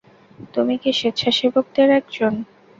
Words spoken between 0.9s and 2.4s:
স্বেচ্ছাসেবকদের একজন?